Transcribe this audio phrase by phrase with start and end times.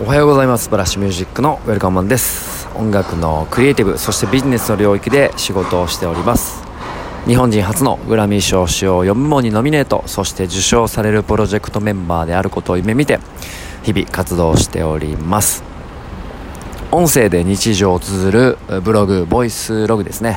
[0.00, 0.70] おはようございます。
[0.70, 2.66] ブラッシュミュージックのウェルカムマンです。
[2.74, 6.62] 音楽のクリエイティブそしてビジネスの領域で仕事をしております。
[7.26, 13.20] 日本人初のグラミー賞主要4部門にノミネートそして受賞されるプロジェクトメンバーであることを夢見て
[13.82, 15.62] 日々活動しております。
[16.90, 20.36] 音声で日常を綴るブログボイスログですね、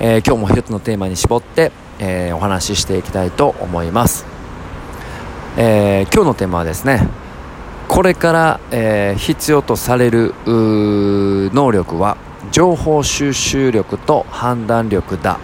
[0.00, 1.70] えー、今日も一つのテーマに絞って、
[2.00, 4.26] えー、お話ししていきたいと思います、
[5.56, 7.08] えー、今日のテーマはですね
[7.98, 12.16] これから、えー、必要とされる能力は
[12.52, 15.40] 情報収集力と判断力だ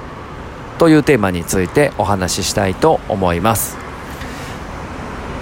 [0.79, 3.77] というテーマについてお話ししたいと思います。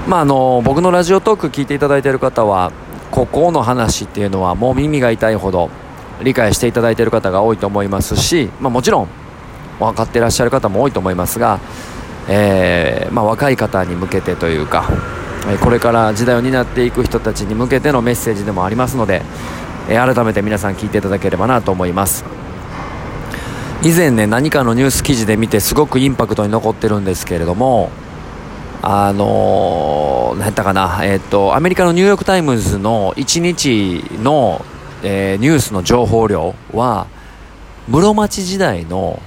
[0.09, 2.73] まああの僕のラジオトーク聞いていただいている方は
[3.11, 5.69] ここの話っていうのはもう耳が痛いほど
[6.23, 9.09] 理解していただいている方が多いと思いますし、まあ、もちろん
[9.79, 11.61] 分かっていらっしゃる方も多いと思いますが、
[12.31, 14.91] えー、まあ、若い方に向けてというか
[15.61, 19.23] これから時代を担っていく人たちに向けてのメッセージでもありますので
[19.89, 22.25] え改めて皆さん聞いていただければなと思います。
[23.85, 27.91] 以前ね何かのニュース記事で見てすごくインパクトに残ってるんですけれども
[28.81, 34.65] あのー、何やったかな、えっ、と、アメリカのニューヨーク・タイムズの1日の、
[35.05, 37.07] えー、ニュースの情報量は、
[37.89, 39.23] 室町時代の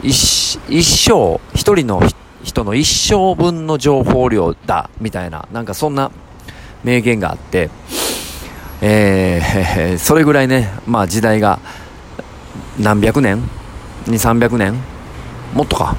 [0.00, 2.00] 一一生、一人の
[2.42, 6.10] 人の一生分の情報量だ、みたいな、なんかそんな
[6.84, 7.70] 名言があって、
[8.80, 11.58] えー、 それぐらいね、まあ時代が
[12.78, 13.42] 何百年
[14.06, 14.74] ?2、300年？
[15.54, 15.96] もっとか。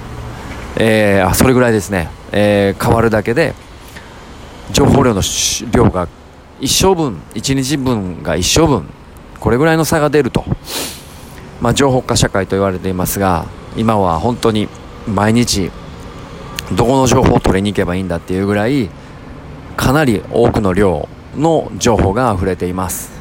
[0.77, 3.53] えー、それぐらいですね、えー、変わるだけで、
[4.71, 5.21] 情報量の
[5.71, 6.07] 量が
[6.61, 8.85] 一生分、一日分が一生分、
[9.39, 10.45] これぐらいの差が出ると。
[11.61, 14.69] まあ、情報化社会と言われていますが、今は本当に
[15.07, 15.71] 毎日
[16.73, 18.89] どこの情報を取りに行けばいいんだっていうぐらい
[19.75, 23.19] かなり多くの量の情報が溢れています。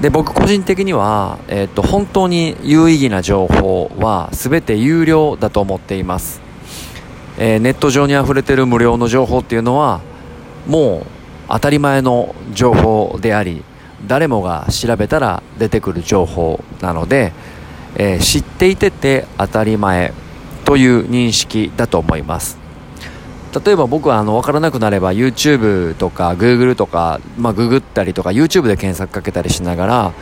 [0.00, 6.40] で僕個人的には、えー、っと本当に有意義な情報は全て有料だと思っています、
[7.38, 10.00] えー、ネット上に溢れてる無料の情報っていうのは
[10.66, 11.06] もう
[11.48, 13.62] 当たり前の情報であり
[14.04, 17.32] 誰もが調べたら出てくる情報なので、
[17.94, 20.12] えー、知っていてて当たり前。
[20.64, 22.62] という認識だと思います。
[23.64, 30.12] 例えば僕はあの分からなくなれば YouTube とか Google とか、まあ、ググったりとか YouTube で検索かけたりしながら、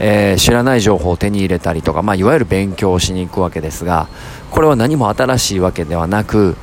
[0.00, 4.08] えー、知らない情報を手に入れたりとか、まあ、いわゆる勉強をしに行くわけですが
[4.50, 6.56] これは何も新しいわけではなく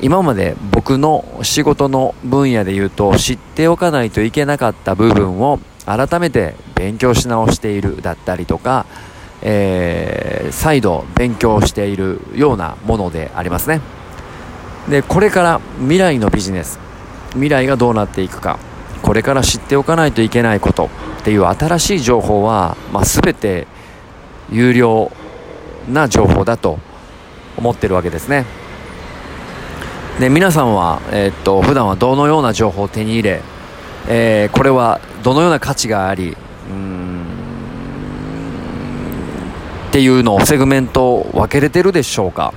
[0.00, 8.86] 今まで僕の仕事の分野で言うと知っておかないといけなかった部分を改めて勉強し直しているだったりとか
[9.42, 10.15] えー、
[10.52, 13.80] 再度勉強しているようなものでありますね。
[14.88, 16.78] でこれから未来のビジネス
[17.32, 18.58] 未来がどうなっていくか
[19.02, 20.88] これから知っておかないといけないこと
[21.20, 23.66] っていう新しい情報は、まあ、全て
[24.50, 25.10] 有料
[25.88, 26.78] な情報だと
[27.56, 28.44] 思ってるわけですね。
[30.20, 33.42] で皆さんは、えー、っと普段はどのような情報を手に入れ、
[34.08, 36.36] えー、これはどのような価値があり
[36.70, 37.26] うん
[39.96, 42.52] っていうのをセグメント分けれてるでしょうか。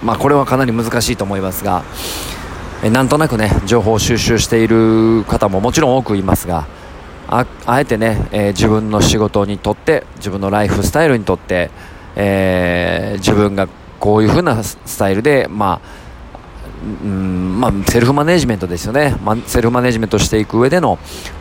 [0.00, 1.82] まあこれはかなり難しいと思いますが
[2.84, 6.68] えなんとなくね情報収集している方ももちろん多くいますが
[7.26, 7.46] あ
[7.80, 11.70] えてね、えー、自分の仕事にとって自分のライフスタイルにとって、
[12.14, 16.01] えー、自分がこういう風なスタイルでまあ
[17.04, 20.98] うんまあ、セルフマネジメントですよね、まセルフマネジメントしていく上での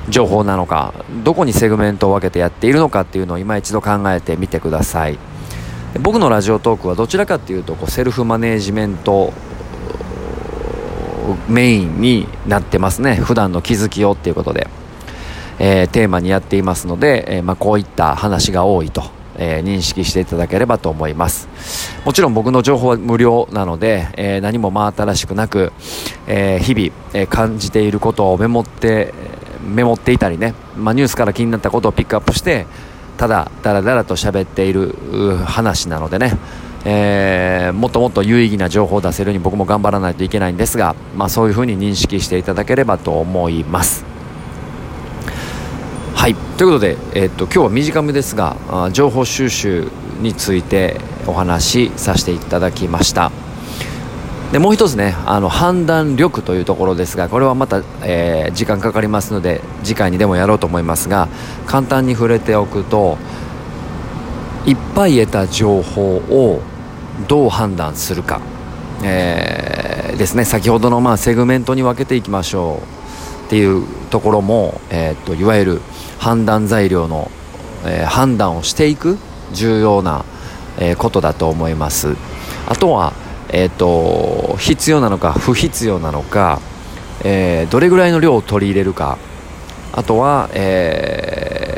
[0.07, 0.93] 情報なのか
[1.23, 5.17] どこにセグメントを分けてやっているのかっていうのを今一度考えてみてください。
[5.99, 9.33] 僕のラジオトークはどちらかっていうとこうセルフマネジメント
[11.49, 13.15] メインになってますね。
[13.15, 14.67] 普段の気づきをっていうことで、
[15.59, 19.03] えー、テーマにやっていますので、えー、まあ、こういった話が多いと
[19.41, 21.47] えー、認識していただければと思います。
[22.05, 25.71] もちろん僕の情報は無料なので、えー、何も真新しくなく、
[26.25, 29.13] えー、日々、え感じていることをメモって
[29.63, 32.65] メモっていたりね、まあ、ニュースから気になったことをピックアップして
[33.17, 34.93] ただだらだらと喋っている
[35.45, 36.37] 話なのでね
[36.83, 44.03] えー、もっともっと有意義な情報を出せるように僕も頑張らないといけないんですが、まあ、そういうふうに認識していただければと思います。
[46.15, 48.55] はいということで、えー、っと今日は短めですが
[48.93, 49.89] 情報収集
[50.21, 53.31] についてお話しさせていただきました。
[54.51, 61.29] でもう一つねあの判断力というところですがこれはまた、えー、時間かかりますので次回にでもやろうと思いますが
[61.65, 63.17] 簡単に触れておくと
[64.65, 66.61] いっぱい得た情報を
[67.29, 68.41] どう判断するか、
[69.03, 70.45] えー、ですね。
[70.45, 72.81] 先ほどのまあセグメントに分けていきましょ
[73.43, 75.81] うっていうところも、えー、っといわゆる
[76.19, 77.31] 判断材料の、
[77.85, 79.17] えー、判断をしていく
[79.51, 80.25] 重要な、
[80.77, 82.15] え、ことだと思います。
[82.67, 83.13] あとは、
[83.49, 86.61] えーと、必要なのか不必要なのか、
[87.23, 89.17] えー、どれぐらいの量を取り入れるか。
[89.93, 91.71] あとは、え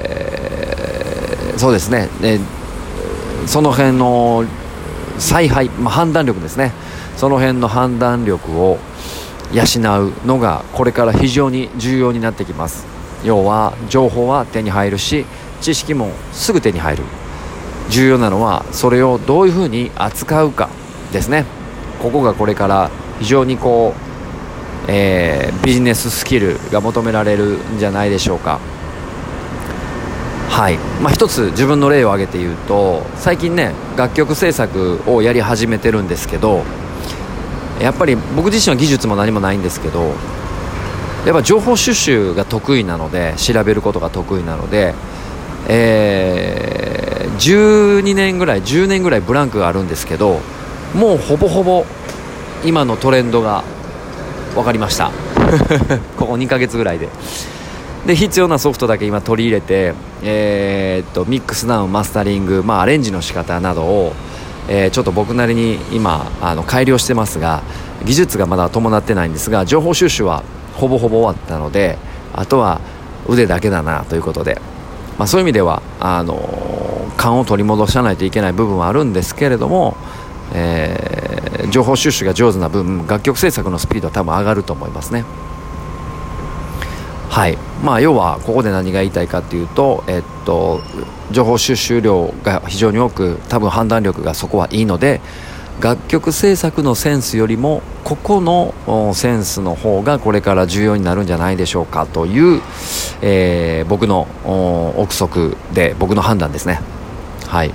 [1.56, 2.40] ー、そうですね、え
[3.48, 4.46] その辺の
[5.18, 6.72] 采配、まあ、判断力ですね。
[7.18, 8.78] その辺の判断力を
[9.54, 9.64] 養
[10.02, 12.86] うのがこれから非常に重要になってきます。
[13.24, 15.26] 要は情報は手に入るし
[15.62, 17.04] 知識もすぐ手に入る。
[17.90, 20.70] 重要なのはそれをどういうふうに扱うか
[21.12, 21.46] ですね。
[22.02, 23.94] ここがこれから非常にこ
[24.88, 28.60] う、えー、ビジネススキルが求められるんじゃないでしょうか。
[30.50, 30.78] はい。
[31.02, 36.64] まあ、一つ自分の例を挙げて言うと最近ね楽曲制作をやり始めてるんですけど
[37.82, 40.14] やっぱり僕自身は技術も何もないんですけど
[41.26, 44.94] やっぱ情報収集が得意なので調べることが得意なので、
[45.68, 46.73] えー、
[47.40, 50.40] 12年ぐらい10年ぐらいブランクがあるんですけど
[50.94, 51.86] もうほぼほぼ
[52.66, 53.64] 今のトレンドが
[54.56, 55.12] 分かりました。
[56.18, 57.10] ここ2ヶ月ぐらいで。
[58.06, 59.94] で必要なソフトだけ今取り入れて、
[60.24, 64.14] えー、っとミックスダウンマスタリング、まあ、アレンジの仕方などを、
[64.68, 67.64] えー、ちょっと僕なりに今あの改良してますが
[68.04, 70.44] 技術がまだ伴ってないんですが情報収集は
[70.74, 71.98] ほぼほぼ終わったので
[72.34, 72.82] あとは
[73.30, 74.60] 腕だけだなということで、
[75.18, 76.36] まあ、そういう意味ではあの
[77.24, 79.96] 勘を取り戻さないといけない部分はあるんですけれども、
[80.54, 85.24] えー、情報収集が上手な分楽曲制作のスピードは多分上がると思いますね。
[87.30, 90.82] はいまあ、要はここで何が言いたいかというと、えっと、
[91.32, 95.22] 情報収集量が非常に多く多分判断力がそこはいいので
[95.80, 102.62] 楽曲制作のセンスよりもここのセンスの方がこれから重要になるんじゃないでしょうかという、
[103.22, 104.28] えー、僕の
[104.98, 106.82] 憶測で僕の判断ですね。
[107.54, 107.74] はい。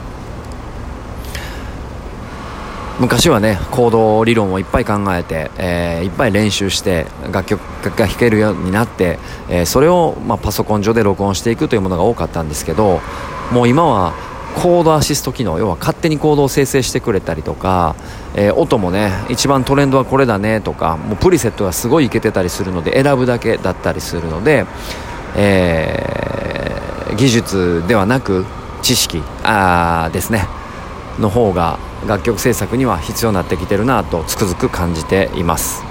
[2.99, 7.61] 昔はね行動理論をいっぱい考えて、えー、いっぱい練習して楽曲
[7.97, 13.01] が弾けるようになって、えー、それを、まあ、パソコン上で録音していくというものが多かったんですけど
[13.53, 14.15] もう今は
[14.57, 17.95] コードアシスト機能要は勝手にコードを生成してくれたりとか、
[18.35, 24.67] えー、音もね一番トレンドはこれだねとかもうプリセットがすごいいけてたりするので選ぶだけだったりするので、
[25.37, 26.05] え、
[27.17, 28.45] 技術ではなく
[28.89, 30.47] 知識あですね
[31.19, 35.85] の方が楽曲制作には必要になってきてるなとつくづく感じています。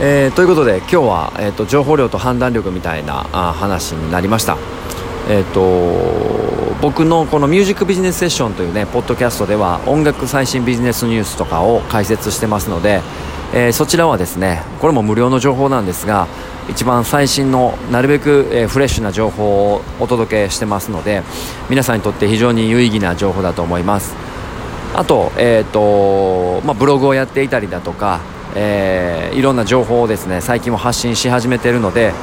[0.00, 4.58] えー、ということで今日は、えーと、情報量と判断力みたいなあ話になりました。
[5.28, 13.00] えーと、僕のこのミュージックビジネスセッションというねポッドキャストでは音楽最新ビジネスニュースとかを解説してますので、
[13.54, 16.28] えー、そちらはですねこれも無料の情報なんですが
[16.72, 21.22] 一番最新のなるべく、えフレッシュな情報をお届けしてますので
[21.68, 24.14] 皆さんにとって非常に有意義な情報だと思います。
[24.94, 28.20] あと,、えーとまあ、ブログをやっていたりだとか、
[28.54, 32.14] えー、いろんな情報をですね最近も発信し始めているので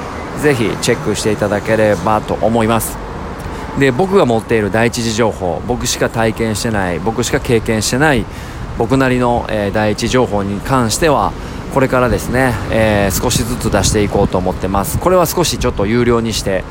[0.42, 2.98] ぜひチェックしていただければと思います。
[3.78, 8.26] で僕が持っている第一次情報僕しか体験してない僕しか経験してない
[8.80, 11.34] 僕なりの、えー、第一情報に関しては
[11.74, 14.98] これからですね、えー、少しずつ出していこうと思ってます。
[14.98, 16.64] これは少しちょっと有料にして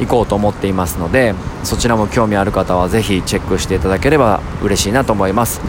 [0.00, 1.34] いこうと思っていますので
[1.64, 5.60] そちらも興味ある方はぜひチェックしていただければ嬉しいなと思います。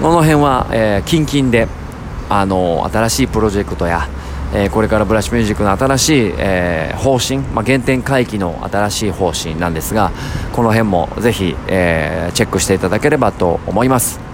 [0.00, 1.68] この辺は、えー、近々で
[2.30, 4.08] あの新しいプロジェクトや
[4.56, 10.12] えー、これからブラッシュミュージックの新しい、えー、方針、まあ、原点回帰の新しい方針なんですが
[10.52, 14.33] この辺もぜひ、えー、チェックしていただければと思います。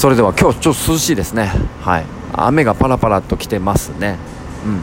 [0.00, 1.52] それでは今日ちょっと涼しいですね。
[1.82, 2.06] はい。
[2.32, 4.16] 雨がパラパラと来てますね。
[4.64, 4.80] うん。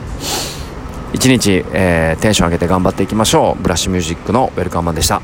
[1.11, 3.63] 一日、えー、テンション上げて頑張っていきましょう。
[3.63, 5.23] ブラッシュミュージックのウェルカムマンでした。